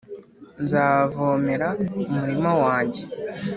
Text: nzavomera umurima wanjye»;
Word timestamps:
nzavomera 0.63 1.67
umurima 2.09 2.51
wanjye»; 2.63 3.03